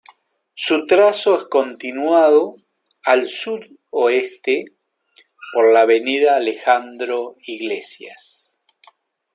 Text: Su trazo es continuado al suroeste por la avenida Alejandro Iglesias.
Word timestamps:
Su 0.55 0.87
trazo 0.87 1.39
es 1.39 1.43
continuado 1.45 2.55
al 3.03 3.27
suroeste 3.29 4.65
por 5.53 5.71
la 5.71 5.81
avenida 5.81 6.37
Alejandro 6.37 7.35
Iglesias. 7.45 8.59